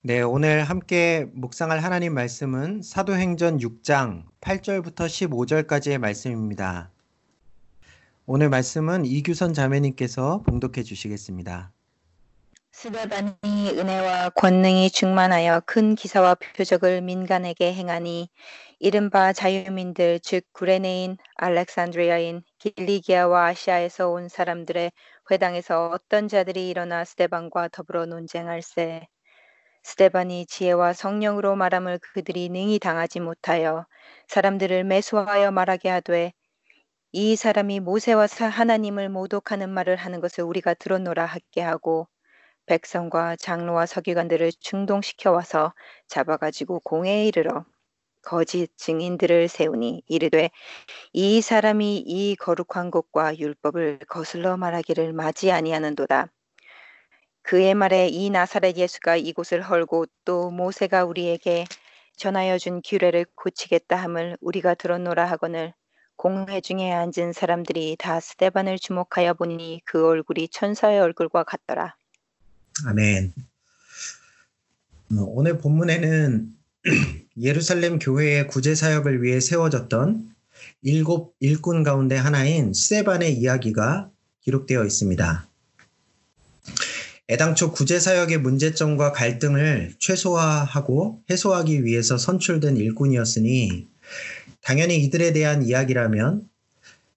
[0.00, 6.92] 네, 오늘 함께 묵상할 하나님 말씀은 사도행전 6장 8절부터 15절까지의 말씀입니다.
[8.24, 11.72] 오늘 말씀은 이규선 자매님께서 봉독해 주시겠습니다.
[12.70, 18.28] 스데반이 은혜와 권능이 충만하여 큰 기사와 표적을 민간에게 행하니
[18.78, 24.92] 이른바 자유민들 즉 구레네인, 알렉산드리아인, 길리기아와 아시아에서 온 사람들의
[25.28, 29.08] 회당에서 어떤 자들이 일어나 스데반과 더불어 논쟁할세
[29.82, 33.86] 스데반이 지혜와 성령으로 말함을 그들이 능히 당하지 못하여
[34.28, 36.32] 사람들을 매수하여 말하게 하되
[37.12, 42.08] 이 사람이 모세와 하나님을 모독하는 말을 하는 것을 우리가 들었노라 하게 하고
[42.66, 45.74] 백성과 장로와 서기관들을 충동시켜 와서
[46.08, 47.64] 잡아가지고 공회에 이르러
[48.22, 50.50] 거짓 증인들을 세우니 이르되
[51.12, 56.28] 이 사람이 이 거룩한 것과 율법을 거슬러 말하기를 맞이 아니하는도다.
[57.48, 61.64] 그의 말에 이 나사렛 예수가 이곳을 헐고 또 모세가 우리에게
[62.14, 65.72] 전하여 준 규례를 고치겠다 함을 우리가 들었노라 하거늘
[66.16, 71.96] 공회 중에 앉은 사람들이 다 스테반을 주목하여 보니 그 얼굴이 천사의 얼굴과 같더라.
[72.84, 73.32] 아멘.
[75.12, 76.54] 어, 오늘 본문에는
[77.40, 80.34] 예루살렘 교회의 구제 사역을 위해 세워졌던
[80.82, 84.10] 일곱 일꾼 가운데 하나인 스테반의 이야기가
[84.42, 85.48] 기록되어 있습니다.
[87.30, 93.86] 애당초 구제 사역의 문제점과 갈등을 최소화하고 해소하기 위해서 선출된 일꾼이었으니
[94.62, 96.48] 당연히 이들에 대한 이야기라면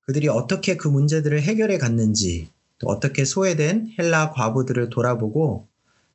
[0.01, 5.67] 그들이 어떻게 그 문제들을 해결해 갔는지 또 어떻게 소외된 헬라 과부들을 돌아보고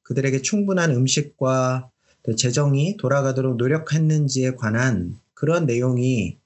[0.03, 1.89] 그들에게 충분한 음식과
[2.37, 6.37] 재정이 돌아가도록 노력했는지에 관한 그런 내용이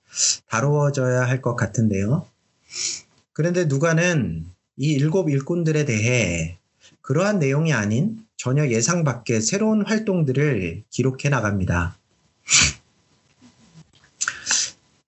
[0.49, 2.27] 다루어져야 할 것 같은데요.
[3.33, 4.45] 그런데 누가는
[4.77, 6.60] 이 일곱 일꾼들에 대해
[7.03, 11.97] 그러한 내용이 아닌 전혀 예상 밖의 새로운 활동들을 기록해 나갑니다.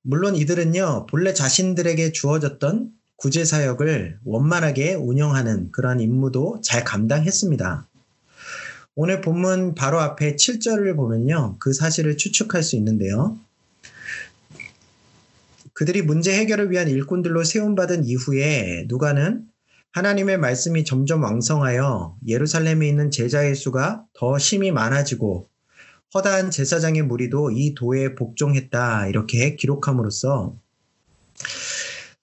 [0.02, 7.86] 물론 이들은요, 본래 자신들에게 주어졌던 구제 사역을 원만하게 운영하는 그러한 임무도 잘 감당했습니다.
[8.96, 13.38] 오늘 본문 바로 앞에 7절을 보면요, 그 사실을 추측할 수 있는데요.
[15.72, 19.46] 그들이 문제 해결을 위한 일꾼들로 세움받은 이후에 누가는
[19.92, 25.50] 하나님의 말씀이 점점 왕성하여 예루살렘에 있는 제자의 수가 더 심히 많아지고
[26.14, 30.56] 허다한 제사장의 무리도 이 도에 복종했다 이렇게 기록함으로써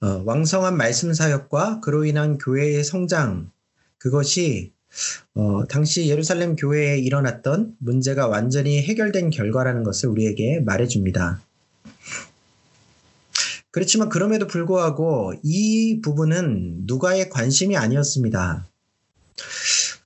[0.01, 3.51] 어, 왕성한 말씀 사역과 그로 인한 교회의 성장
[3.99, 4.73] 그것이
[5.35, 11.41] 어, 당시 예루살렘 교회에 일어났던 문제가 완전히 해결된 결과라는 것을 우리에게 말해줍니다.
[13.71, 18.67] 그렇지만 그럼에도 불구하고 이 부분은 누가의 관심이 아니었습니다.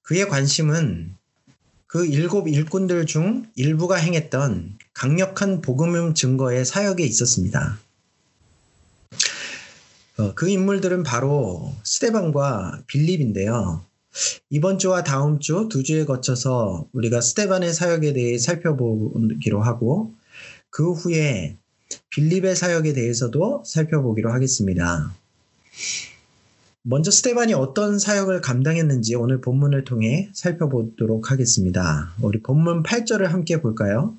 [0.01, 1.16] 그의 관심은
[1.88, 7.79] 그 일곱 일꾼들 중 일부가 행했던 강력한 복음 증거의 사역에 있었습니다.
[10.18, 13.84] 어, 그 인물들은 바로 스테반과 빌립인데요.
[14.50, 20.13] 이번 주와 다음 주 두 주에 거쳐서 우리가 스테반의 사역에 대해 살펴보기로 하고
[20.69, 21.57] 그 후에
[22.13, 25.12] 빌립의 사역에 대해서도 살펴보기로 하겠습니다.
[26.84, 32.13] 먼저 스테반이 어떤 사역을 감당했는지 오늘 본문을 통해 살펴보도록 하겠습니다.
[32.22, 34.16] 우리 본문 8절을 함께 볼까요?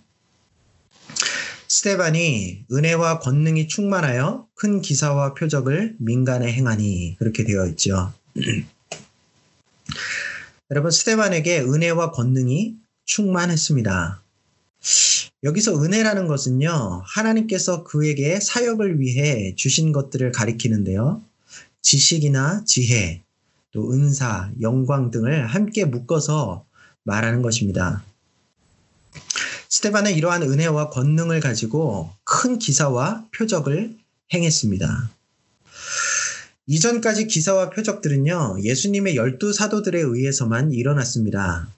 [1.69, 8.13] 스테반이 은혜와 권능이 충만하여 큰 기사와 표적을 민간에 행하니 그렇게 되어 있죠.
[10.71, 12.75] 여러분 스테반에게 은혜와 권능이
[13.05, 14.21] 충만했습니다.
[15.45, 21.23] 여기서 은혜라는 것은요, 하나님께서 그에게 사역을 위해 주신 것들을 가리키는데요.
[21.83, 23.23] 지식이나 지혜,
[23.71, 26.65] 또 은사, 영광 등을 함께 묶어서
[27.03, 28.03] 말하는 것입니다.
[29.69, 33.95] 스테반은 이러한 은혜와 권능을 가지고 큰 기사와 표적을
[34.33, 35.11] 행했습니다.
[36.67, 41.69] 이전까지 기사와 표적들은요, 예수님의 열두 사도들에 의해서만 일어났습니다.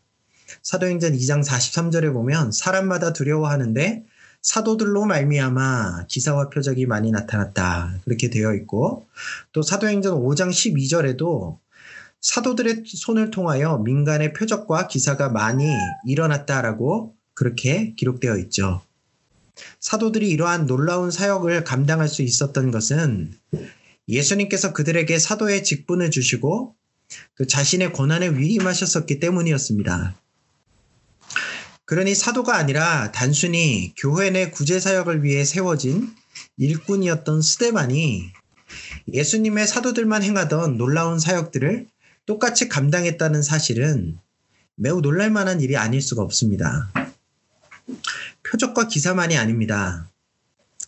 [0.62, 4.04] 사도행전 2장 43절에 보면 사람마다 두려워하는데
[4.42, 7.98] 사도들로 말미암아 기사와 표적이 많이 나타났다.
[8.04, 9.06] 그렇게 되어 있고
[9.52, 11.58] 또 사도행전 5장 12절에도
[12.20, 15.68] 사도들의 손을 통하여 민간의 표적과 기사가 많이
[16.06, 18.82] 일어났다라고 그렇게 기록되어 있죠.
[19.80, 23.32] 사도들이 이러한 놀라운 사역을 감당할 수 있었던 것은
[24.08, 26.74] 예수님께서 그들에게 사도의 직분을 주시고
[27.34, 30.14] 그 자신의 권한에 위임하셨었기 때문이었습니다.
[31.86, 36.12] 그러니 사도가 아니라 단순히 교회 내 구제 사역을 위해 세워진
[36.56, 38.32] 일꾼이었던 스데반이
[39.12, 41.86] 예수님의 사도들만 행하던 놀라운 사역들을
[42.26, 44.18] 똑같이 감당했다는 사실은
[44.74, 46.90] 매우 놀랄 만한 일이 아닐 수가 없습니다.
[48.42, 50.08] 표적과 기사만이 아닙니다.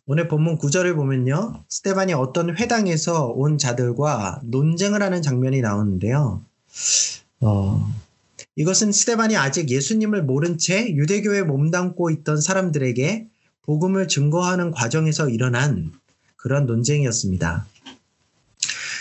[0.04, 1.62] 오늘 본문 9절을 보면요.
[1.68, 6.42] 스테반이 어떤 회당에서 온 자들과 논쟁을 하는 장면이 나오는데요.
[7.40, 7.94] 어,
[8.58, 13.28] 이것은 스테반이 아직 예수님을 모른 채 유대교에 몸담고 있던 사람들에게
[13.62, 15.92] 복음을 증거하는 과정에서 일어난
[16.34, 17.68] 그런 논쟁이었습니다.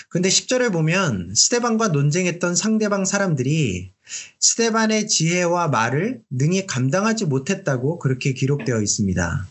[0.09, 3.89] 근데 10절을 보면 스테반과 논쟁했던 상대방 사람들이
[4.39, 9.47] 스테반의 지혜와 말을 능히 감당하지 못했다고 그렇게 기록되어 있습니다.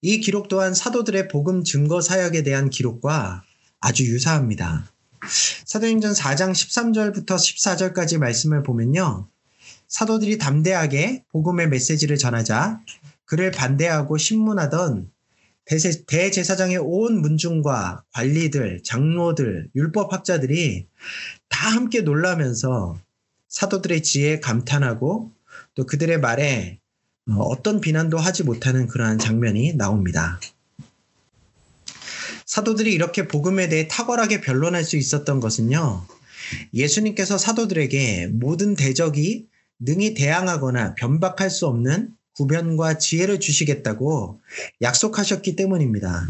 [0.00, 3.42] 이 기록 또한 사도들의 복음 증거 사역에 대한 기록과
[3.80, 4.90] 아주 유사합니다.
[5.64, 9.28] 사도행전 4장 13절부터 14절까지 말씀을 보면요.
[9.88, 12.80] 사도들이 담대하게 복음의 메시지를 전하자
[13.24, 15.10] 그를 반대하고 신문하던
[16.06, 20.86] 대제사장의 온 문중과 관리들, 장로들, 율법학자들이
[21.48, 22.98] 다 함께 놀라면서
[23.48, 25.32] 사도들의 지혜에 감탄하고
[25.74, 26.80] 또 그들의 말에
[27.30, 30.40] 어, 어떤 비난도 하지 못하는 그러한 장면이 나옵니다.
[32.48, 36.04] 사도들이 이렇게 복음에 대해 탁월하게 변론할 수 있었던 것은요.
[36.72, 39.46] 예수님께서 사도들에게 모든 대적이
[39.78, 44.40] 능히 대항하거나 변박할 수 없는 구변과 지혜를 주시겠다고
[44.80, 46.26] 약속하셨기 때문입니다.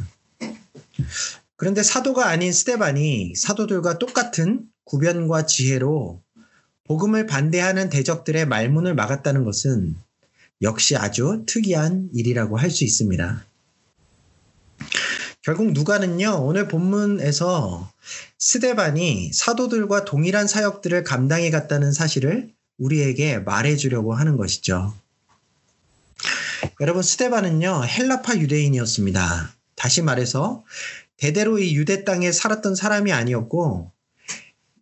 [1.55, 6.21] 그런데 사도가 아닌 스테반이 사도들과 똑같은 구변과 지혜로
[6.83, 9.95] 복음을 반대하는 대적들의 말문을 막았다는 것은
[10.63, 13.48] 역시 아주 특이한 일이라고 할 수 있습니다.
[15.49, 17.91] 결국 누가는요, 오늘 본문에서
[18.39, 24.95] 스데반이 사도들과 동일한 사역들을 감당해 갔다는 사실을 우리에게 말해 주려고 하는 것이죠.
[26.83, 29.55] 여러분 스테반은요 헬라파 유대인이었습니다.
[29.75, 30.65] 다시 말해서
[31.17, 33.91] 대대로 이 유대 땅에 살았던 사람이 아니었고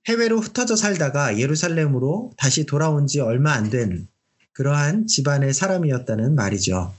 [0.09, 4.09] 해외로 흩어져 살다가 예루살렘으로 다시 돌아온 지 얼마 안 된
[4.51, 6.93] 그러한 집안의 사람이었다는 말이죠.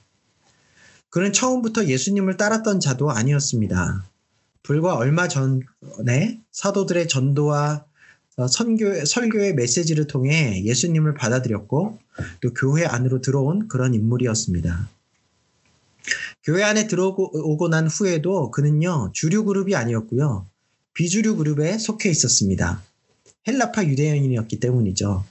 [1.09, 4.03] 그는 처음부터 예수님을 따랐던 자도 아니었습니다.
[4.63, 7.85] 불과 얼마 전에 사도들의 전도와
[8.37, 11.97] 어, 선교, 설교의 메시지를 통해 예수님을 받아들였고
[12.41, 14.89] 또 교회 안으로 들어온 그런 인물이었습니다.
[16.43, 20.45] 교회 안에 들어오고 난 후에도 그는요, 주류 그룹이 아니었고요,
[20.93, 22.81] 비주류 그룹에 속해 있었습니다.
[23.47, 25.25] 헬라파 유대인이었기 때문이죠.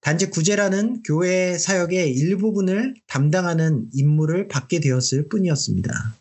[0.00, 6.16] 단지 구제라는 교회 사역의 일부분을 담당하는 임무를 받게 되었을 뿐이었습니다.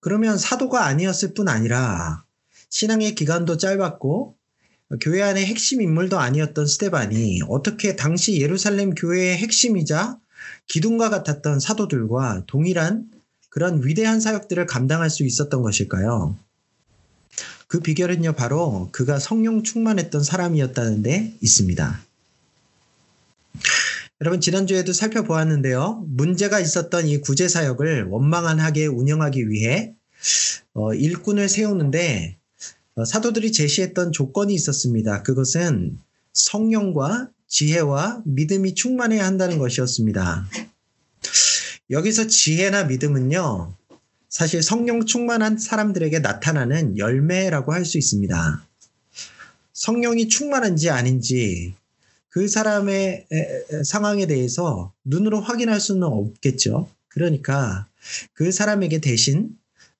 [0.00, 2.24] 그러면 사도가 아니었을 뿐 아니라
[2.70, 4.36] 신앙의 기간도 짧았고
[5.00, 10.18] 교회 안의 핵심 인물도 아니었던 스테반이 어떻게 당시 예루살렘 교회의 핵심이자
[10.66, 13.10] 기둥과 같았던 사도들과 동일한
[13.48, 16.36] 그런 위대한 사역들을 감당할 수 있었던 것일까요?
[17.72, 22.04] 그 비결은요, 바로 그가 성령 충만했던 사람이었다는 데 있습니다.
[24.20, 26.04] 여러분, 지난주에도 살펴보았는데요.
[26.06, 29.94] 문제가 있었던 이 구제사역을 원망한하게 운영하기 위해
[30.74, 32.36] 어, 일꾼을 세우는데
[32.96, 35.22] 어, 사도들이 제시했던 조건이 있었습니다.
[35.22, 35.98] 그것은
[36.34, 40.46] 성령과 지혜와 믿음이 충만해야 한다는 것이었습니다.
[41.88, 43.74] 여기서 지혜나 믿음은요,
[44.32, 48.66] 사실 성령 충만한 사람들에게 나타나는 열매라고 할 수 있습니다.
[49.74, 51.74] 성령이 충만한지 아닌지
[52.30, 53.26] 그 사람의
[53.84, 56.88] 상황에 대해서 눈으로 확인할 수는 없겠죠.
[57.08, 57.86] 그러니까
[58.32, 59.50] 그 사람에게 대신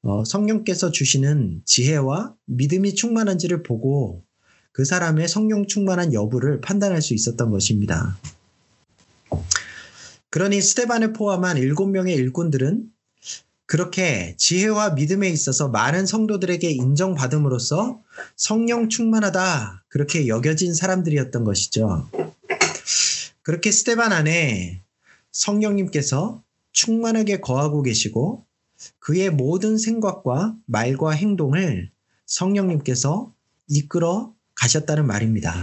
[0.00, 4.24] 어, 성령께서 주시는 지혜와 믿음이 충만한지를 보고
[4.72, 8.18] 그 사람의 성령 충만한 여부를 판단할 수 있었던 것입니다.
[10.30, 12.90] 그러니 스테반을 포함한 일곱 명의 일꾼들은
[13.72, 18.02] 그렇게 지혜와 믿음에 있어서 많은 성도들에게 인정받음으로써
[18.36, 22.06] 성령 충만하다 그렇게 여겨진 사람들이었던 것이죠.
[23.40, 24.82] 그렇게 스테반 안에
[25.30, 28.44] 성령님께서 충만하게 거하고 계시고
[28.98, 31.90] 그의 모든 생각과 말과 행동을
[32.26, 33.32] 성령님께서
[33.68, 35.54] 이끌어 가셨다는 말입니다.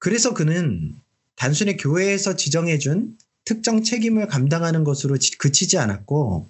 [0.00, 0.96] 그래서 그는
[1.36, 6.48] 단순히 교회에서 지정해준 특정 책임을 감당하는 것으로 그치지 않았고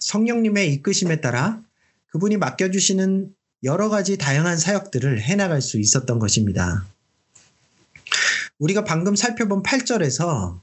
[0.00, 1.62] 성령님의 이끄심에 따라
[2.08, 3.32] 그분이 맡겨주시는
[3.64, 6.86] 여러 가지 다양한 사역들을 해나갈 수 있었던 것입니다.
[8.58, 10.60] 우리가 방금 살펴본 8절에서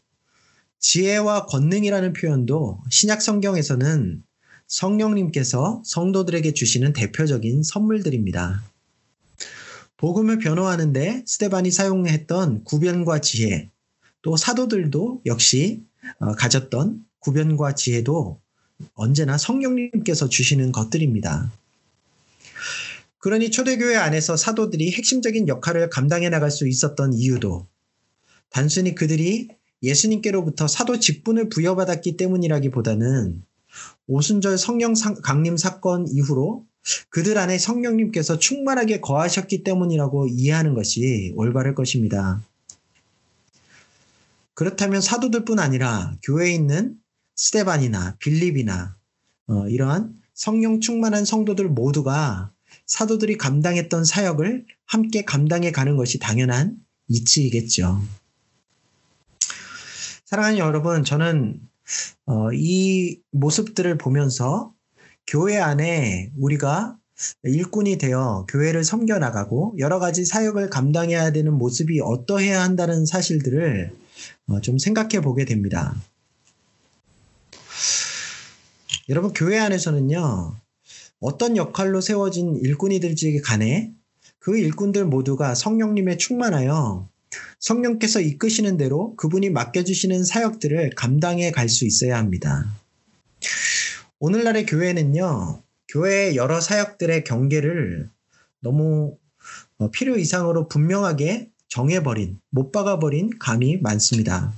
[0.80, 4.24] 지혜와 권능이라는 표현도 신약 성경에서는
[4.68, 8.64] 성령님께서 성도들에게 주시는 대표적인 선물들입니다.
[9.98, 13.72] 복음을 변호하는데 스테반이 사용했던 구변과 지혜,
[14.26, 15.84] 또 사도들도 역시
[16.18, 18.40] 어, 가졌던 구변과 지혜도
[18.96, 21.52] 언제나 성령님께서 주시는 것들입니다.
[23.20, 27.68] 그러니 초대교회 안에서 사도들이 핵심적인 역할을 감당해 나갈 수 있었던 이유도
[28.50, 29.50] 단순히 그들이
[29.84, 33.44] 예수님께로부터 사도 직분을 부여받았기 때문이라기보다는
[34.08, 36.66] 오순절 성령 강림 사건 이후로
[37.12, 42.42] 그들 안에 성령님께서 충만하게 거하셨기 때문이라고 이해하는 것이 올바를 것입니다.
[44.56, 46.96] 그렇다면 사도들뿐 아니라 교회에 있는
[47.36, 48.98] 스테반이나 빌립이나
[49.48, 52.52] 어, 이러한 성령 충만한 성도들 모두가
[52.88, 58.02] 사도들이 감당했던 사역을 함께 감당해 가는 것이 당연한 이치이겠죠.
[60.26, 61.60] 사랑하는 여러분, 저는
[62.26, 64.74] 어, 이 모습들을 보면서
[65.28, 66.98] 교회 안에 우리가
[67.44, 74.05] 일꾼이 되어 교회를 섬겨 나가고 여러 가지 사역을 감당해야 되는 모습이 어떠해야 한다는 사실들을 어,
[74.62, 75.96] 좀 생각해 보게 됩니다.
[79.10, 80.56] 여러분, 교회 안에서는요,
[81.20, 83.92] 어떤 역할로 세워진 일꾼이들지 간에
[84.40, 87.10] 그 일꾼들 모두가 성령님에 충만하여
[87.60, 92.66] 성령께서 이끄시는 대로 그분이 맡겨주시는 사역들을 감당해 갈 수 있어야 합니다.
[94.20, 98.10] 오늘날의 교회는요, 교회의 여러 사역들의 경계를
[98.62, 99.18] 너무
[99.78, 104.54] 어, 필요 이상으로 분명하게 정해버린, 못 박아버린 감이 많습니다.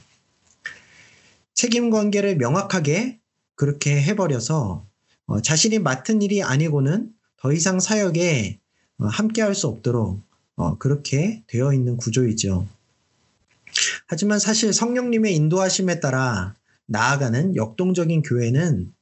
[1.53, 3.19] 책임 관계를 명확하게
[3.55, 4.85] 그렇게 해버려서
[5.25, 8.59] 어, 자신이 맡은 일이 아니고는 더 이상 사역에
[8.99, 10.21] 어, 함께 할 수 없도록
[10.55, 12.67] 어, 그렇게 되어 있는 구조이죠.
[14.07, 18.93] 하지만 사실 성령님의 인도하심에 따라 나아가는 역동적인 교회는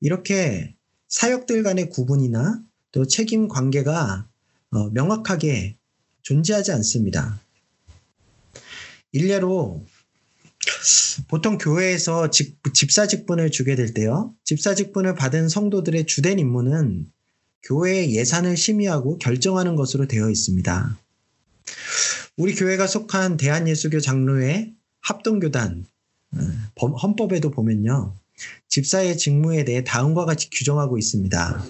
[0.00, 0.74] 이렇게
[1.08, 4.28] 사역들 간의 구분이나 또 책임 관계가
[4.70, 5.77] 어, 명확하게
[6.28, 7.40] 존재하지 않습니다.
[9.12, 9.82] 일례로
[11.26, 14.34] 보통 교회에서 집, 집사 직분을 주게 될 때요.
[14.44, 17.10] 집사 직분을 받은 성도들의 주된 임무는
[17.62, 20.98] 교회의 예산을 심의하고 결정하는 것으로 되어 있습니다.
[22.36, 24.70] 우리 교회가 속한 대한예수교 장로회
[25.00, 25.86] 합동교단
[26.32, 28.14] 어, 헌법에도 보면요.
[28.68, 31.64] 집사의 직무에 대해 다음과 같이 규정하고 있습니다.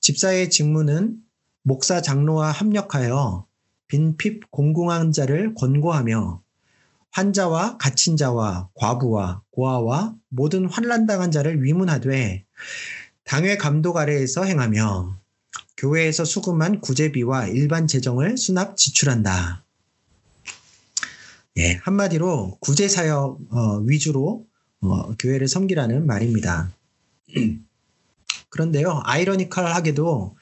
[0.00, 1.23] 집사의 직무는
[1.64, 3.46] 목사 장로와 합력하여
[3.88, 6.42] 빈핍 공공한 자를 권고하며
[7.10, 12.44] 환자와 갇힌 자와 과부와 고아와 모든 환란당한 자를 위문하되
[13.24, 15.16] 당회 감독 아래에서 행하며
[15.78, 19.64] 교회에서 수금한 구제비와 일반 재정을 수납 지출한다.
[21.56, 24.44] 예, 한마디로 구제사역 어, 위주로
[24.80, 26.70] 어, 교회를 섬기라는 말입니다.
[28.54, 30.36] 그런데요, 아이러니컬하게도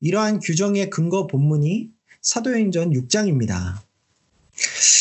[0.00, 1.90] 이러한 규정의 근거 본문이
[2.22, 3.82] 사도행전 6장입니다.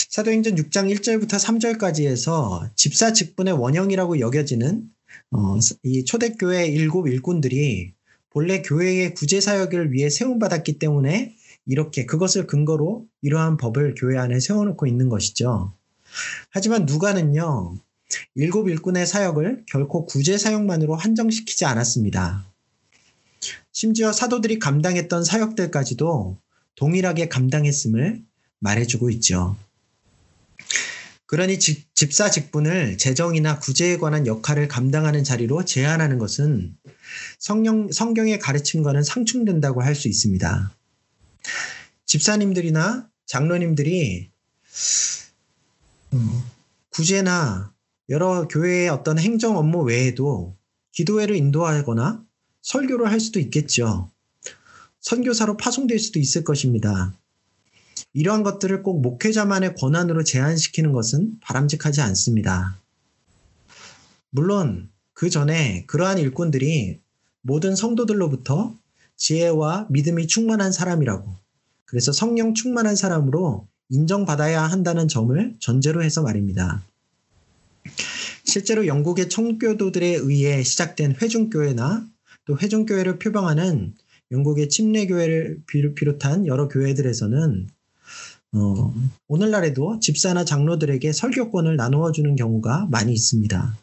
[0.10, 4.84] 사도행전 6장 1절부터 3절까지 해서 집사 직분의 원형이라고 여겨지는
[5.32, 7.94] 어, 이 초대교회 일곱 일꾼들이
[8.30, 11.34] 본래 교회의 구제 사역을 위해 세움받았기 때문에
[11.66, 15.74] 이렇게 그것을 근거로 이러한 법을 교회 안에 세워놓고 있는 것이죠.
[16.50, 17.78] 하지만 누가는요,
[18.36, 22.49] 일곱 일꾼의 사역을 결코 구제 사역만으로 한정시키지 않았습니다.
[23.72, 26.38] 심지어 사도들이 감당했던 사역들까지도
[26.76, 28.22] 동일하게 감당했음을
[28.60, 29.56] 말해주고 있죠.
[31.26, 36.76] 그러니 집, 집사 직분을 재정이나 구제에 관한 역할을 감당하는 자리로 제한하는 것은
[37.38, 40.74] 성령, 성경의 가르침과는 상충된다고 할 수 있습니다.
[42.06, 44.32] 집사님들이나 장로님들이
[46.12, 46.44] 어,
[46.90, 47.72] 구제나
[48.10, 50.58] 여러 교회의 어떤 행정 업무 외에도
[50.94, 52.24] 기도회를 인도하거나
[52.62, 54.10] 설교를 할 수도 있겠죠.
[55.02, 57.14] 선교사로 파송될 수도 있을 것입니다.
[58.14, 62.78] 이러한 것들을 꼭 목회자만의 권한으로 제한시키는 것은 바람직하지 않습니다.
[64.30, 67.00] 물론 그 전에 그러한 일꾼들이
[67.42, 68.76] 모든 성도들로부터
[69.16, 71.36] 지혜와 믿음이 충만한 사람이라고
[71.86, 76.84] 그래서 성령 충만한 사람으로 인정받아야 한다는 점을 전제로 해서 말입니다.
[78.44, 82.08] 실제로 영국의 청교도들에 의해 시작된 회중교회나
[82.50, 83.94] 또 회중교회를 표방하는
[84.32, 87.70] 영국의 침례교회를 비롯한 여러 교회들에서는
[88.54, 88.94] 어,
[89.28, 93.78] 오늘날에도 집사나 장로들에게 설교권을 나누어 주는 경우가 많이 있습니다.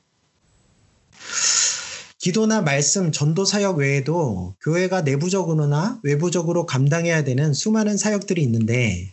[2.18, 9.12] 기도나 말씀, 전도 사역 외에도 교회가 내부적으로나 외부적으로 감당해야 되는 수많은 사역들이 있는데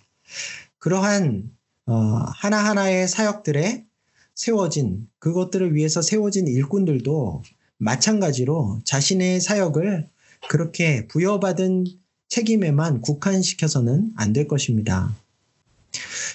[0.79, 1.51] 그러한
[1.85, 3.85] 어, 하나하나의 사역들에
[4.33, 7.43] 세워진 그것들을 위해서 세워진 일꾼들도
[7.83, 10.07] 마찬가지로 자신의 사역을
[10.49, 11.85] 그렇게 부여받은
[12.29, 15.15] 책임에만 국한시켜서는 안 될 것입니다.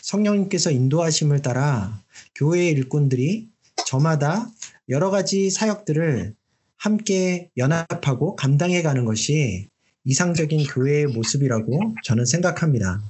[0.02, 2.02] 성령님께서 인도하심을 따라
[2.37, 3.49] 교회의 일꾼들이
[3.87, 4.49] 저마다
[4.88, 6.35] 여러 가지 사역들을
[6.76, 9.69] 함께 연합하고 감당해 가는 것이
[10.05, 13.02] 이상적인 교회의 모습이라고 저는 생각합니다.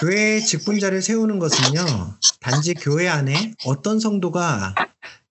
[0.00, 4.74] 교회의 직분자를 세우는 것은요, 단지 교회 안에 어떤 성도가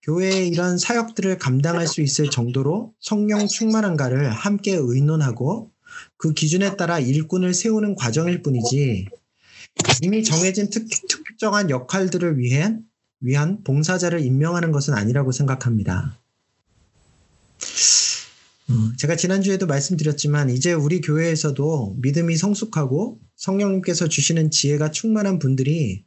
[0.02, 5.72] 교회의 이런 사역들을 감당할 수 있을 정도로 성령 충만한가를 함께 의논하고
[6.18, 9.08] 그 기준에 따라 일꾼을 세우는 과정일 뿐이지
[10.02, 12.84] 이미 정해진 특, 특정한 역할들을 위한,
[13.20, 16.18] 위한 봉사자를 임명하는 것은 아니라고 생각합니다.
[18.68, 26.04] 어, 제가 지난주에도 말씀드렸지만 이제 우리 교회에서도 믿음이 성숙하고 성령님께서 주시는 지혜가 충만한 분들이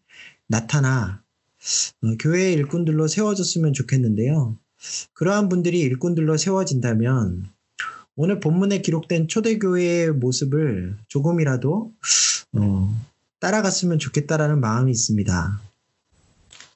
[0.46, 1.22] 나타나
[2.02, 4.56] 어, 교회의 일꾼들로 세워졌으면 좋겠는데요.
[5.12, 7.44] 그러한 분들이 일꾼들로 세워진다면
[8.16, 11.92] 오늘 본문에 기록된 초대교회의 모습을 조금이라도
[12.54, 13.04] 어,
[13.38, 15.60] 따라갔으면 좋겠다라는 마음이 있습니다.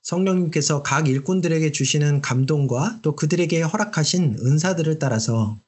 [0.02, 5.58] 성령님께서 각 일꾼들에게 주시는 감동과 또 그들에게 허락하신 은사들을 따라서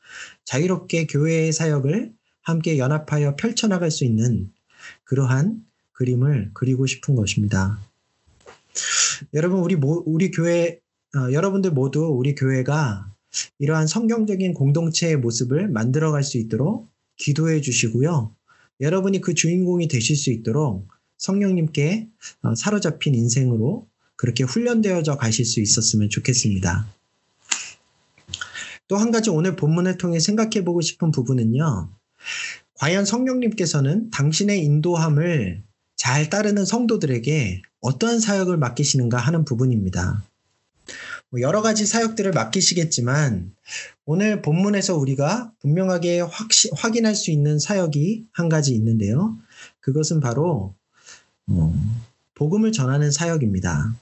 [0.44, 2.12] 자유롭게 교회의 사역을
[2.42, 4.52] 함께 연합하여 펼쳐나갈 수 있는
[5.04, 7.78] 그러한 그림을 그리고 싶은 것입니다.
[9.32, 10.80] 여러분, 우리, 모, 우리 교회,
[11.16, 13.10] 어, 여러분들 모두 우리 교회가
[13.58, 18.34] 이러한 성경적인 공동체의 모습을 만들어갈 수 있도록 기도해 주시고요.
[18.80, 20.88] 여러분이 그 주인공이 되실 수 있도록
[21.18, 22.08] 성령님께
[22.42, 23.86] 어, 사로잡힌 인생으로
[24.16, 26.86] 그렇게 훈련되어져 가실 수 있었으면 좋겠습니다.
[28.86, 31.90] 또 한 가지 오늘 본문을 통해 생각해 보고 싶은 부분은요.
[32.74, 35.62] 과연 성령님께서는 당신의 인도함을
[35.96, 40.22] 잘 따르는 성도들에게 어떠한 사역을 맡기시는가 하는 부분입니다.
[41.30, 43.52] 뭐 여러 가지 사역들을 맡기시겠지만
[44.04, 49.36] 오늘 본문에서 우리가 분명하게 확시, 확인할 수 있는 사역이 한 가지 있는데요.
[49.80, 50.74] 그것은 바로
[51.46, 51.74] 어,
[52.34, 53.94] 복음을 전하는 사역입니다.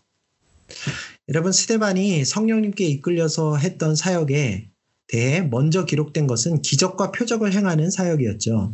[1.29, 4.69] 여러분 스테반이 성령님께 이끌려서 했던 사역에
[5.07, 8.73] 대해 먼저 기록된 것은 기적과 표적을 행하는 사역이었죠.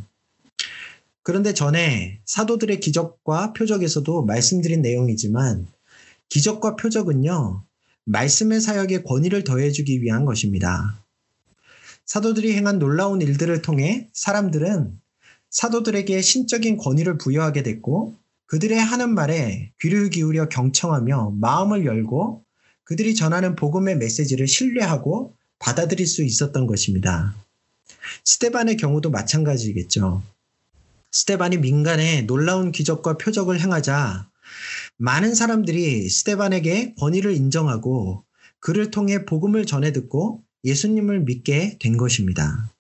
[1.23, 5.67] 그런데 전에 사도들의 기적과 표적에서도 말씀드린 내용이지만
[6.31, 7.65] 기적과 표적은요,
[8.05, 11.05] 말씀의 사역에 권위를 더해주기 위한 것입니다.
[12.07, 14.99] 사도들이 행한 놀라운 일들을 통해 사람들은
[15.51, 18.15] 사도들에게 신적인 권위를 부여하게 됐고
[18.49, 22.45] 그들의 하는 말에 귀를 기울여 경청하며 마음을 열고
[22.85, 27.35] 그들이 전하는 복음의 메시지를 신뢰하고 받아들일 수 있었던 것입니다.
[28.25, 30.23] 스테반의 경우도 마찬가지겠죠.
[31.13, 34.29] 스테반이 민간에 놀라운 기적과 표적을 행하자
[34.97, 38.25] 많은 사람들이 스테반에게 권위를 인정하고
[38.61, 42.73] 그를 통해 복음을 전해 듣고 예수님을 믿게 된 것입니다.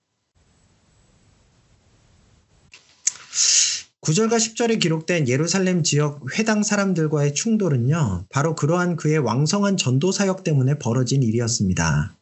[4.09, 10.79] 9절과 10절에 기록된 예루살렘 지역 회당 사람들과의 충돌은요, 바로 그러한 그의 왕성한 전도 사역 때문에
[10.79, 12.16] 벌어진 일이었습니다.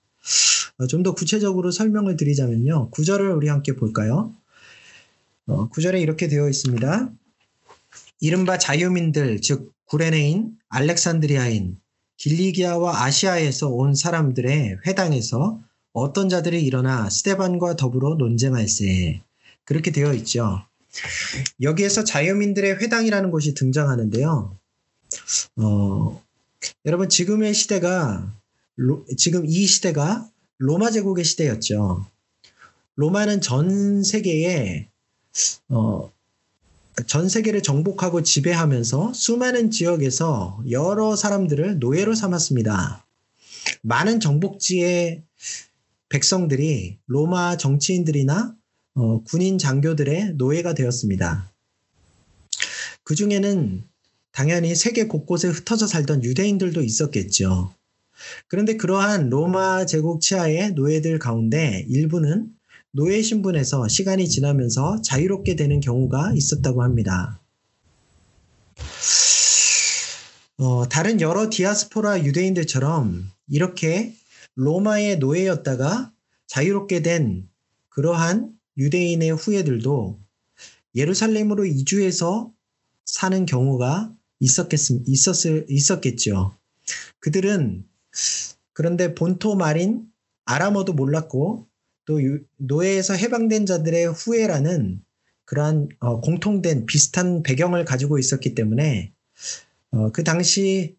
[0.79, 4.35] 어, 좀더 구체적으로 설명을 드리자면요, 9절을 우리 함께 볼까요?
[5.47, 7.13] 어, 9절에 이렇게 되어 있습니다.
[8.19, 11.79] 이른바 자유민들, 즉, 구레네인, 알렉산드리아인,
[12.17, 15.61] 길리기아와 아시아에서 온 사람들의 회당에서
[15.93, 19.23] 어떤 자들이 일어나 스테반과 더불어 논쟁할세.
[19.65, 20.67] 그렇게 되어 있죠.
[21.61, 24.59] 여기에서 자유민들의 회당이라는 곳이 등장하는데요.
[25.57, 26.23] 어,
[26.85, 28.33] 여러분 지금의 시대가
[28.77, 30.29] 로, 지금 이 시대가
[30.59, 32.07] 로마 제국의 시대였죠.
[32.97, 34.89] 로마는 전 세계에
[35.69, 36.11] 어,
[37.07, 43.05] 전 세계를 정복하고 지배하면서 수많은 지역에서 여러 사람들을 노예로 삼았습니다.
[43.83, 45.23] 많은 정복지의
[46.09, 48.55] 백성들이 로마 정치인들이나
[48.97, 51.53] 어, 군인 장교들의 노예가 되었습니다.
[53.05, 53.85] 그 중에는
[54.33, 57.75] 당연히 세계 곳곳에 흩어져 살던 유대인들도 있었겠죠.
[58.49, 62.49] 그런데 그러한 로마 제국 치하의 노예들 가운데 일부는
[62.91, 67.39] 노예 신분에서 시간이 지나면서 자유롭게 되는 경우가 있었다고 합니다.
[70.57, 74.15] 어, 다른 여러 디아스포라 유대인들처럼 이렇게
[74.55, 76.13] 로마의 노예였다가
[76.47, 77.47] 자유롭게 된
[77.91, 80.21] 그러한 유대인의 후예들도
[80.95, 82.53] 예루살렘으로 이주해서
[83.05, 86.57] 사는 경우가 있었겠, 있었을, 있었겠죠.
[87.21, 87.85] 그들은
[88.73, 90.07] 그런데 본토 말인
[90.45, 91.67] 아람어도 몰랐고
[92.05, 92.21] 또
[92.57, 95.03] 노예에서 해방된 자들의 후예라는
[95.45, 99.13] 그러한 어, 공통된 비슷한 배경을 가지고 있었기 때문에
[99.93, 100.97] 어, 그 당시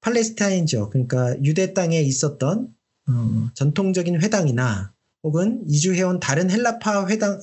[0.00, 0.90] 팔레스타인죠.
[0.90, 2.74] 그러니까 유대 땅에 있었던
[3.08, 4.92] 어, 전통적인 회당이나
[5.24, 7.40] 혹은 이주해온 다른 헬라파 회당,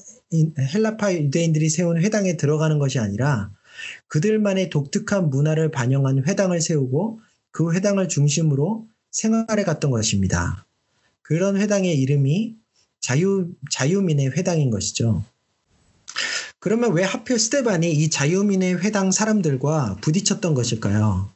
[0.59, 3.51] 헬라파 유대인들이 세운 회당에 들어가는 것이 아니라
[4.07, 10.65] 그들만의 독특한 문화를 반영한 회당을 세우고 그 회당을 중심으로 생활해 갔던 것입니다.
[11.23, 12.55] 그런 회당의 이름이
[12.99, 15.23] 자유, 자유민의 회당인 것이죠.
[16.59, 21.31] 그러면 왜 하필 스테반이 이 자유민의 회당 사람들과 부딪혔던 것일까요?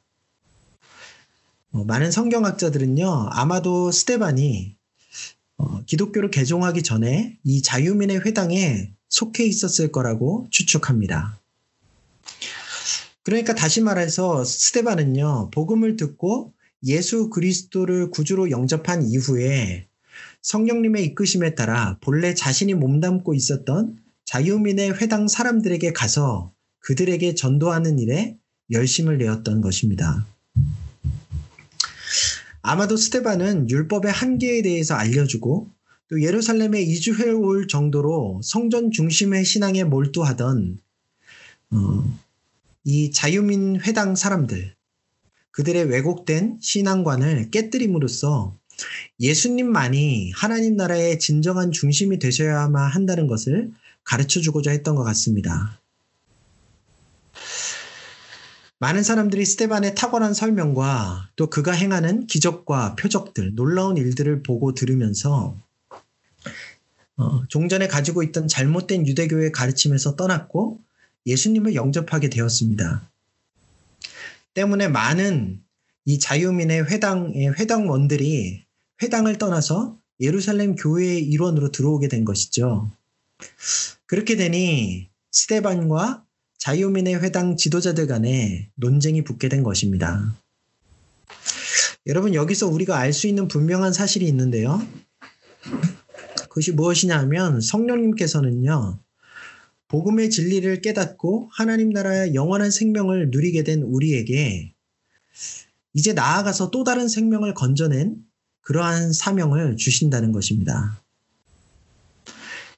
[1.71, 4.75] 어, 많은 성경학자들은요, 아마도 스테반이
[5.57, 11.39] 어, 기독교를 개종하기 전에 이 자유민의 회당에 속해 있었을 거라고 추측합니다.
[13.23, 19.87] 그러니까 다시 말해서 스테반은요, 복음을 듣고 예수 그리스도를 구주로 영접한 이후에
[20.41, 28.37] 성령님의 이끄심에 따라 본래 자신이 몸담고 있었던 자유민의 회당 사람들에게 가서 그들에게 전도하는 일에
[28.71, 30.27] 열심을 내었던 것입니다.
[32.67, 35.69] 아마도 스테반은 율법의 한계에 대해서 알려주고
[36.09, 40.79] 또 예루살렘에 이주해 올 정도로 성전 중심의 신앙에 몰두하던
[41.71, 42.19] 어,
[42.83, 44.73] 이 자유민 회당 사람들
[45.51, 48.57] 그들의 왜곡된 신앙관을 깨뜨림으로써
[49.19, 53.69] 예수님만이 하나님 나라의 진정한 중심이 되셔야만 한다는 것을
[54.03, 55.79] 가르쳐 주고자 했던 것 같습니다.
[58.79, 65.55] 많은 사람들이 스테반의 탁월한 설명과 또 그가 행하는 기적과 표적들, 놀라운 일들을 보고 들으면서
[67.17, 70.81] 어, 종전에 가지고 있던 잘못된 유대교의 가르침에서 떠났고
[71.25, 73.09] 예수님을 영접하게 되었습니다.
[74.53, 75.61] 때문에 많은
[76.03, 78.65] 이 자유민의 회당의 회당원들이
[79.01, 82.91] 회당을 떠나서 예루살렘 교회의 일원으로 들어오게 된 것이죠.
[84.05, 86.24] 그렇게 되니 스테반과
[86.65, 90.35] 자유민의 회당 지도자들 간에 논쟁이 붙게 된 것입니다.
[92.07, 94.81] 여러분, 여기서 우리가 알 수 있는 분명한 사실이 있는데요.
[96.49, 98.97] 그것이 무엇이냐 하면 성령님께서는요,
[99.89, 104.73] 복음의 진리를 깨닫고 하나님 나라의 영원한 생명을 누리게 된 우리에게
[105.93, 108.15] 이제 나아가서 또 다른 생명을 건져낸
[108.61, 110.99] 그러한 사명을 주신다는 것입니다.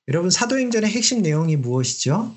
[0.09, 2.35] 여러분, 사도행전의 핵심 내용이 무엇이죠?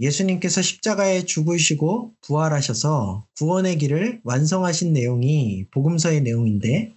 [0.00, 6.92] 예수님께서 십자가에 죽으시고 부활하셔서 구원의 길을 완성하신 내용이 복음서의 내용인데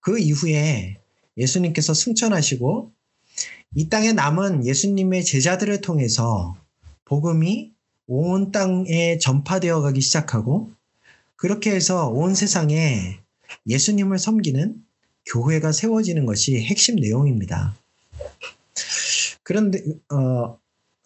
[0.00, 0.98] 그 이후에
[1.36, 2.92] 예수님께서 승천하시고
[3.74, 6.54] 이 땅에 남은 예수님의 제자들을 통해서
[7.06, 7.72] 복음이
[8.06, 10.70] 온 땅에 전파되어 가기 시작하고
[11.36, 13.18] 그렇게 해서 온 세상에
[13.66, 14.76] 예수님을 섬기는
[15.26, 17.74] 교회가 세워지는 것이 핵심 내용입니다.
[19.42, 20.58] 그런데 어,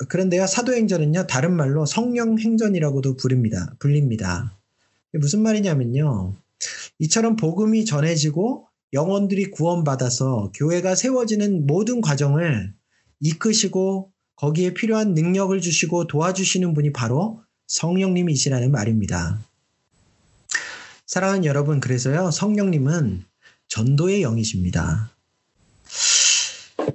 [0.09, 3.75] 그런데요 사도행전은요 다른 말로 성령 행전이라고도 부릅니다.
[3.79, 4.53] 불립니다.
[5.13, 6.35] 무슨 말이냐면요
[6.99, 12.73] 이처럼 복음이 전해지고 영혼들이 구원받아서 교회가 세워지는 모든 과정을
[13.21, 19.41] 이끄시고 거기에 필요한 능력을 주시고 도와주시는 분이 바로 성령님이시라는 말입니다.
[21.07, 23.25] 사랑하는 여러분, 그래서요, 성령님은
[23.69, 25.11] 전도의 영이십니다.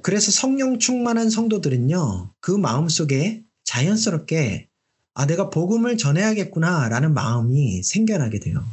[0.02, 4.68] 그래서 성령 충만한 성도들은요, 그 마음 속에 자연스럽게,
[5.14, 8.64] 아, 내가 복음을 전해야겠구나, 라는 마음이 생겨나게 돼요.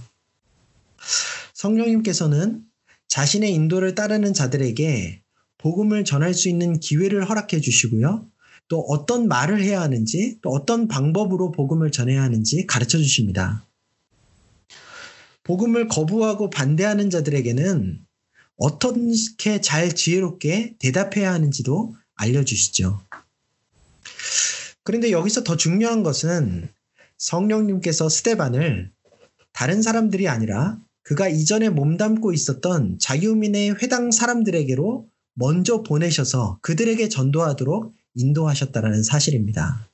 [1.55, 2.63] 성령님께서는
[3.09, 5.23] 자신의 인도를 따르는 자들에게
[5.59, 8.27] 복음을 전할 수 있는 기회를 허락해 주시고요.
[8.69, 13.67] 또 어떤 말을 해야 하는지, 또 어떤 방법으로 복음을 전해야 하는지 가르쳐 주십니다.
[15.43, 18.01] 복음을 거부하고 반대하는 자들에게는
[18.59, 23.01] 어떻게 잘 지혜롭게 대답해야 하는지도 알려주시죠.
[24.83, 26.69] 그런데 여기서 더 중요한 것은
[27.19, 28.91] 성령님께서 스테반을
[29.53, 39.03] 다른 사람들이 아니라 그가 이전에 몸담고 있었던 자유민의 회당 사람들에게로 먼저 보내셔서 그들에게 전도하도록 인도하셨다라는
[39.03, 39.89] 사실입니다.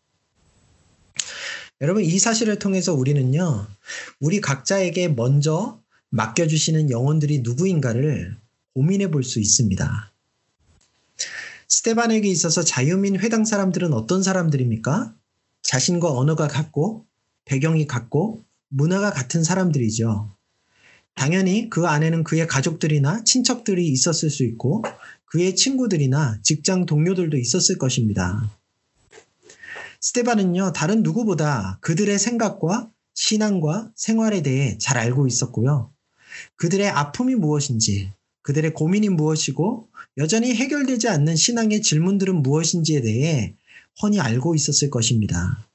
[1.80, 3.66] 여러분, 이 사실을 통해서 우리는요,
[4.20, 8.36] 우리 각자에게 먼저 맡겨주시는 영혼들이 누구인가를
[8.74, 10.12] 고민해 볼 수 있습니다.
[11.68, 15.14] 스테반에게 있어서 자유민 회당 사람들은 어떤 사람들입니까?
[15.62, 17.06] 자신과 언어가 같고,
[17.44, 20.28] 배경이 같고, 문화가 같은 사람들이죠.
[21.14, 24.82] 당연히 그 안에는 그의 가족들이나 친척들이 있었을 수 있고,
[25.26, 28.50] 그의 친구들이나 직장 동료들도 있었을 것입니다.
[30.00, 35.92] 스테반은요, 다른 누구보다 그들의 생각과 신앙과 생활에 대해 잘 알고 있었고요.
[36.56, 38.12] 그들의 아픔이 무엇인지,
[38.44, 43.54] 그들의 고민이 무엇이고 여전히 해결되지 않는 신앙의 질문들은 무엇인지에 대해
[44.02, 45.66] 훤히 알고 있었을 것입니다.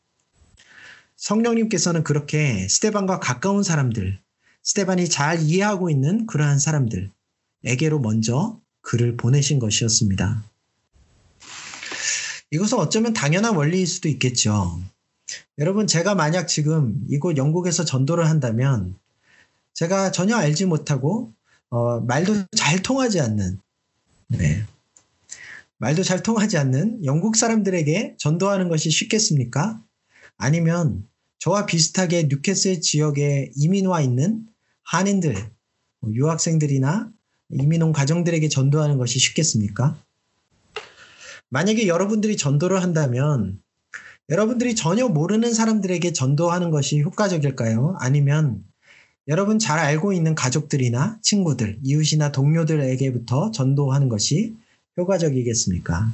[1.18, 4.20] 성령님께서는 그렇게 스테반과 가까운 사람들,
[4.64, 10.44] 스테반이 잘 이해하고 있는 그러한 사람들에게로 먼저 글을 보내신 것이었습니다.
[12.52, 14.80] 이것은 어쩌면 당연한 원리일 수도 있겠죠.
[15.58, 18.96] 여러분, 제가 만약 지금 이곳 영국에서 전도를 한다면
[19.74, 21.34] 제가 전혀 알지 못하고
[21.70, 23.60] 어, 말도 잘 통하지 않는
[24.28, 24.64] 네.
[25.78, 29.82] 말도 잘 통하지 않는 영국 사람들에게 전도하는 것이 쉽겠습니까?
[30.38, 31.08] 아니면
[31.40, 34.46] 저와 비슷하게 뉴캐슬 지역에 이민 와 있는
[34.84, 35.36] 한인들,
[36.02, 37.12] 뭐 유학생들이나
[37.52, 39.98] 이민 온 가정들에게 전도하는 것이 쉽겠습니까?
[41.50, 43.62] 만약에 여러분들이 전도를 한다면
[44.30, 47.96] 여러분들이 전혀 모르는 사람들에게 전도하는 것이 효과적일까요?
[48.00, 48.64] 아니면
[49.30, 54.56] 여러분 잘 알고 있는 가족들이나 친구들, 이웃이나 동료들에게부터 전도하는 것이
[54.98, 56.12] 효과적이겠습니까?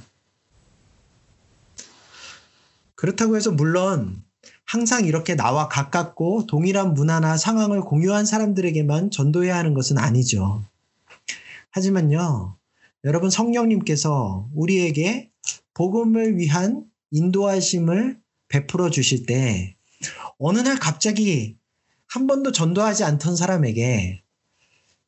[2.95, 4.21] 그렇다고 해서 물론
[4.65, 10.65] 항상 이렇게 나와 가깝고 동일한 문화나 상황을 공유한 사람들에게만 전도해야 하는 것은 아니죠.
[11.71, 12.57] 하지만요,
[13.05, 15.31] 여러분 성령님께서 우리에게
[15.73, 19.77] 복음을 위한 인도하심을 베풀어 주실 때
[20.37, 21.57] 어느 날 갑자기
[22.15, 24.23] 한 번도 전도하지 않던 사람에게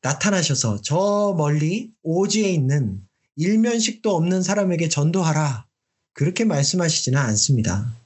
[0.02, 3.00] 나타나셔서 저 멀리 오지에 있는
[3.36, 5.66] 일면식도 없는 사람에게 전도하라.
[6.12, 7.96] 그렇게 말씀하시지는 않습니다.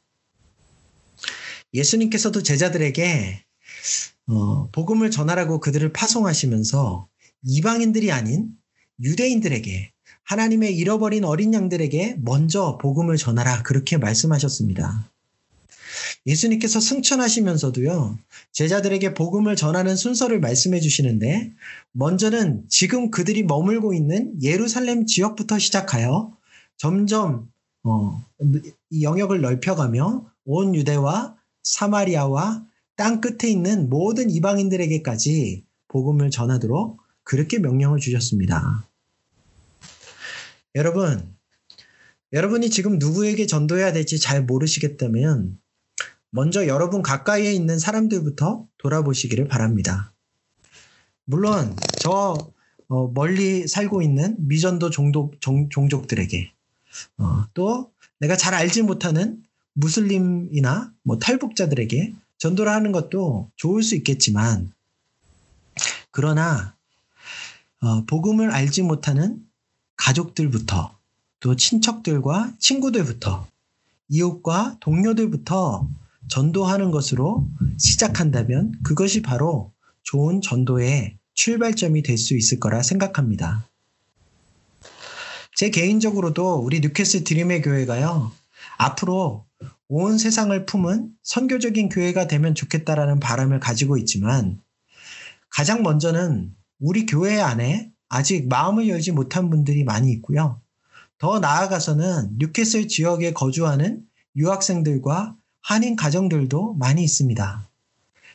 [1.75, 3.45] 예수님께서도 제자들에게
[4.29, 7.09] 어, 복음을 전하라고 그들을 파송하시면서
[7.43, 8.51] 이방인들이 아닌
[9.03, 15.12] 유대인들에게 하나님의 잃어버린 어린 양들에게 먼저 복음을 전하라 그렇게 말씀하셨습니다.
[16.27, 18.19] 예수님께서 승천하시면서도요,
[18.53, 21.53] 제자들에게 복음을 전하는 순서를 말씀해 주시는데,
[21.93, 26.37] 먼저는 지금 그들이 머물고 있는 예루살렘 지역부터 시작하여
[26.77, 27.51] 점점,
[27.83, 28.25] 어,
[28.91, 37.99] 이 영역을 넓혀가며 온 유대와 사마리아와 땅 끝에 있는 모든 이방인들에게까지 복음을 전하도록 그렇게 명령을
[37.99, 38.89] 주셨습니다.
[40.75, 41.37] 여러분,
[42.33, 45.59] 여러분이 지금 누구에게 전도해야 될지 잘 모르시겠다면
[46.35, 50.14] 먼저 여러분 가까이에 있는 사람들부터 돌아보시기를 바랍니다.
[51.25, 52.35] 물론 저
[52.88, 56.51] 어, 멀리 살고 있는 미전도 종족, 종, 족들에게
[57.18, 59.42] 어, 또 내가 잘 알지 못하는
[59.75, 64.73] 무슬림이나 뭐 탈북자들에게 전도를 하는 것도 좋을 수 있겠지만
[66.11, 66.75] 그러나
[67.83, 69.47] 어, 복음을 알지 못하는
[69.97, 70.97] 가족들부터
[71.40, 73.47] 또 친척들과 친구들부터
[74.09, 75.88] 이웃과 동료들부터
[76.29, 83.67] 전도하는 것으로 시작한다면 그것이 바로 좋은 전도의 출발점이 될 수 있을 거라 생각합니다.
[85.57, 88.33] 제 개인적으로도 우리 뉴캐슬 드림의 교회가요,
[88.79, 89.47] 앞으로
[89.89, 94.61] 온 세상을 품은 선교적인 교회가 되면 좋겠다라는 바람을 가지고 있지만,
[95.51, 100.61] 가장 먼저는 우리 교회 안에 아직 마음을 열지 못한 분들이 많이 있고요.
[101.19, 104.03] 더 나아가서는 뉴캐슬 지역에 거주하는
[104.37, 107.68] 유학생들과 한인 가정들도 많이 있습니다.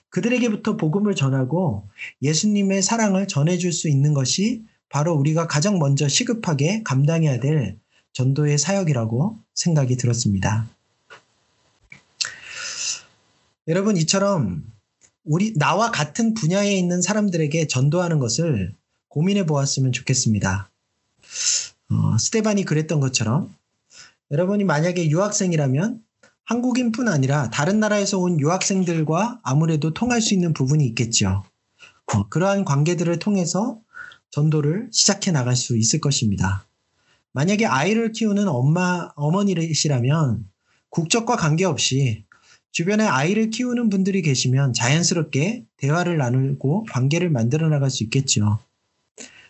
[0.09, 1.87] 그들에게부터 복음을 전하고
[2.21, 7.77] 예수님의 사랑을 전해줄 수 있는 것이 바로 우리가 가장 먼저 시급하게 감당해야 될
[8.13, 10.67] 전도의 사역이라고 생각이 들었습니다.
[13.67, 14.63] 여러분, 이처럼
[15.25, 18.73] 우리, 나와 같은 분야에 있는 사람들에게 전도하는 것을
[19.09, 20.69] 고민해 보았으면 좋겠습니다.
[21.89, 23.53] 어, 스테반이 그랬던 것처럼
[24.31, 26.01] 여러분이 만약에 유학생이라면
[26.47, 31.43] 한국인뿐 아니라 다른 나라에서 온 유학생들과 아무래도 통할 수 있는 부분이 있겠죠.
[32.13, 33.81] 어, 그러한 관계들을 통해서
[34.29, 36.65] 전도를 시작해 나갈 수 있을 것입니다.
[37.33, 40.49] 만약에 아이를 키우는 엄마, 어머니시라면
[40.89, 42.23] 국적과 관계없이
[42.71, 48.59] 주변에 아이를 키우는 분들이 계시면 자연스럽게 대화를 나누고 관계를 만들어 나갈 수 있겠죠.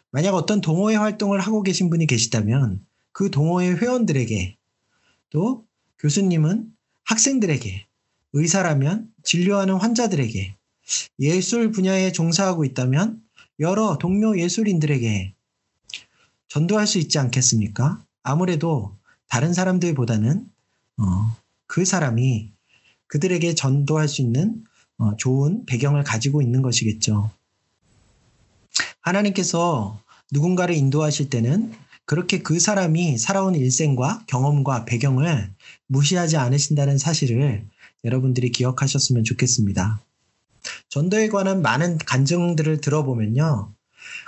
[0.09, 4.57] 만약 어떤 동호회 활동을 하고 계신 분이 계시다면 그 동호회 회원들에게
[5.29, 5.63] 또
[5.99, 6.76] 교수님은
[7.07, 7.87] 학생들에게,
[8.33, 10.55] 의사라면 진료하는 환자들에게,
[11.19, 13.21] 예술 분야에 종사하고 있다면
[13.59, 15.33] 여러 동료 예술인들에게
[16.49, 18.03] 전도할 수 있지 않겠습니까?
[18.23, 18.95] 아무래도
[19.29, 20.49] 다른 사람들보다는
[20.97, 22.51] 어, 그 사람이
[23.07, 24.63] 그들에게 전도할 수 있는
[24.97, 27.31] 어, 좋은 배경을 가지고 있는 것이겠죠.
[29.01, 31.73] 하나님께서 누군가를 인도하실 때는
[32.05, 35.53] 그렇게 그 사람이 살아온 일생과 경험과 배경을
[35.87, 37.65] 무시하지 않으신다는 사실을
[38.03, 40.01] 여러분들이 기억하셨으면 좋겠습니다.
[40.89, 43.73] 전도에 관한 많은 간증들을 들어보면요.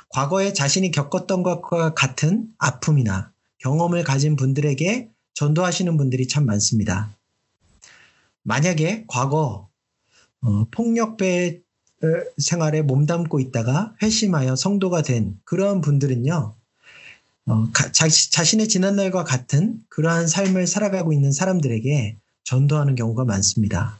[0.09, 7.15] 과거에 자신이 겪었던 것과 같은 아픔이나 경험을 가진 분들에게 전도하시는 분들이 참 많습니다.
[8.43, 9.69] 만약에 과거
[10.41, 11.61] 어, 폭력배
[12.37, 16.55] 생활에 몸담고 있다가 회심하여 성도가 된 그러한 분들은요.
[17.49, 23.99] 어, 자, 자신의 지난날과 같은 그러한 삶을 살아가고 있는 사람들에게 전도하는 경우가 많습니다.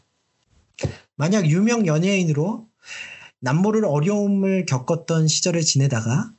[1.16, 2.68] 만약 유명 연예인으로
[3.40, 6.32] 남모를 어려움을 겪었던 시절을 지내다가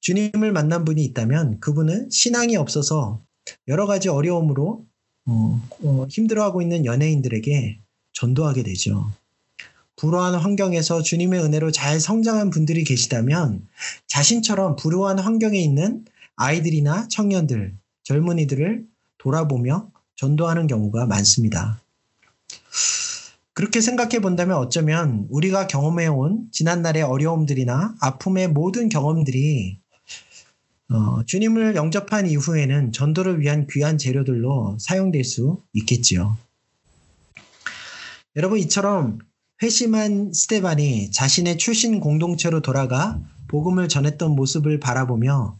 [0.00, 3.22] 주님을 만난 분이 있다면 그분은 신앙이 없어서
[3.66, 4.84] 여러 가지 어려움으로
[5.24, 7.80] 어, 어, 힘들어하고 있는 연예인들에게
[8.12, 9.10] 전도하게 되죠.
[9.96, 13.66] 불우한 환경에서 주님의 은혜로 잘 성장한 분들이 계시다면
[14.06, 16.04] 자신처럼 불우한 환경에 있는
[16.36, 18.84] 아이들이나 청년들, 젊은이들을
[19.18, 21.80] 돌아보며 전도하는 경우가 많습니다.
[23.52, 29.78] 그렇게 생각해 본다면 어쩌면 우리가 경험해온 지난날의 어려움들이나 아픔의 모든 경험들이
[30.90, 36.36] 어, 주님을 영접한 이후에는 전도를 위한 귀한 재료들로 사용될 수 있겠지요.
[38.36, 39.18] 여러분 이처럼
[39.62, 43.18] 회심한 스테반이 자신의 출신 공동체로 돌아가
[43.48, 45.58] 복음을 전했던 모습을 바라보며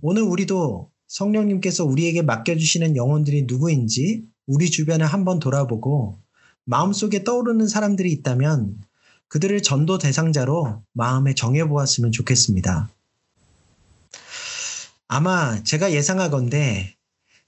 [0.00, 6.18] 오늘 우리도 성령님께서 우리에게 맡겨주시는 영혼들이 누구인지 우리 주변을 한번 돌아보고
[6.64, 8.80] 마음속에 떠오르는 사람들이 있다면
[9.28, 12.90] 그들을 전도 대상자로 마음에 정해보았으면 좋겠습니다.
[15.08, 16.94] 아마 제가 예상하건대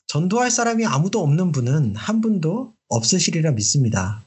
[0.06, 4.22] 전도할 사람이 아무도 없는 분은 한 분도 없으시리라 믿습니다.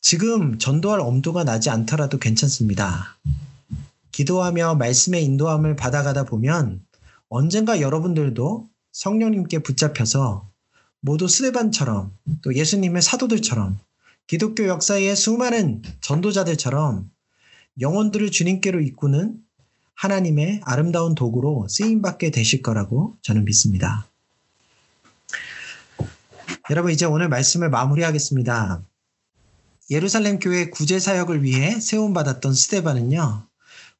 [0.00, 3.16] 지금 전도할 엄두가 나지 않더라도 괜찮습니다.
[4.16, 6.80] 기도하며 말씀의 인도함을 받아가다 보면
[7.28, 10.50] 언젠가 여러분들도 성령님께 붙잡혀서
[11.00, 13.78] 모두 스데반처럼 또 예수님의 사도들처럼
[14.26, 17.10] 기독교 역사의 수많은 전도자들처럼
[17.78, 19.36] 영혼들을 주님께로 이끄는
[19.92, 24.08] 하나님의 아름다운 도구로 쓰임받게 되실 거라고 저는 믿습니다.
[26.70, 28.82] 여러분 이제 오늘 말씀을 마무리하겠습니다.
[29.90, 33.46] 예루살렘 교회 구제 사역을 위해 세움받았던 스테반은요.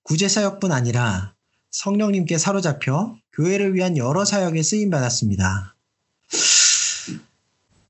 [0.06, 1.34] 구제 사역뿐 아니라
[1.72, 5.74] 성령님께 사로잡혀 교회를 위한 여러 사역에 쓰임 받았습니다.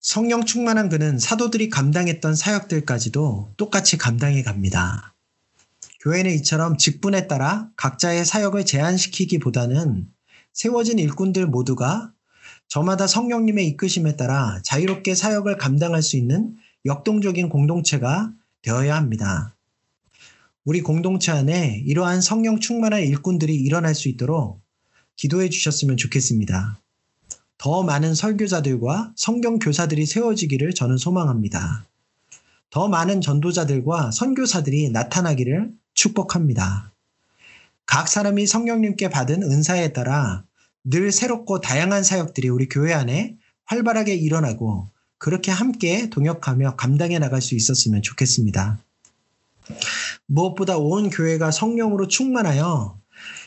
[0.01, 5.15] 성령 충만한 그는 사도들이 감당했던 사역들까지도 똑같이 감당해 갑니다.
[6.01, 10.09] 교회는 이처럼 직분에 따라 각자의 사역을 제한시키기보다는
[10.55, 12.13] 세워진 일꾼들 모두가
[12.67, 19.56] 저마다 성령님의 이끄심에 따라 자유롭게 사역을 감당할 수 있는 역동적인 공동체가 되어야 합니다.
[20.67, 24.61] 우리 공동체 안에 이러한 성령 충만한 일꾼들이 일어날 수 있도록
[25.15, 26.81] 기도해 주셨으면 좋겠습니다.
[27.57, 31.87] 더 많은 설교자들과 성경 교사들이 세워지기를 저는 소망합니다.
[32.71, 36.93] 더 많은 전도자들과 선교사들이 나타나기를 축복합니다.
[37.87, 40.45] 각 사람이 성령님께 받은 은사에 따라
[40.83, 47.55] 늘 새롭고 다양한 사역들이 우리 교회 안에 활발하게 일어나고 그렇게 함께 동역하며 감당해 나갈 수
[47.55, 48.81] 있었으면 좋겠습니다.
[50.27, 52.99] 무엇보다 온 교회가 성령으로 충만하여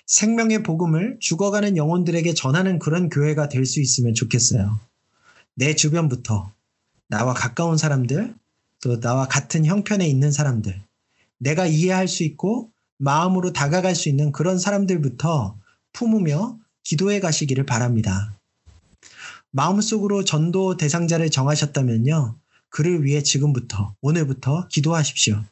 [0.06, 4.80] 생명의 복음을 죽어가는 영혼들에게 전하는 그런 교회가 될 수 있으면 좋겠어요.
[5.56, 6.52] 내 주변부터
[7.08, 8.34] 나와 가까운 사람들,
[8.82, 10.82] 또 나와 같은 형편에 있는 사람들,
[11.38, 15.58] 내가 이해할 수 있고 마음으로 다가갈 수 있는 그런 사람들부터
[15.94, 18.34] 품으며 기도해 가시기를 바랍니다.
[19.52, 22.36] 마음속으로 전도 대상자를 정하셨다면요.
[22.70, 25.44] 그를 위해 지금부터, 오늘부터 기도하십시오.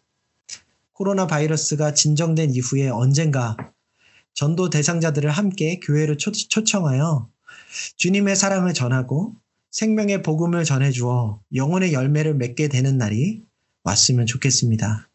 [0.97, 3.55] 코로나 바이러스가 진정된 이후에 언젠가
[4.33, 7.29] 전도 대상자들을 함께 교회로 초, 초청하여
[7.97, 9.35] 주님의 사랑을 전하고
[9.69, 13.43] 생명의 복음을 전해 주어 영혼의 열매를 맺게 되는 날이
[13.83, 15.06] 왔으면 좋겠습니다.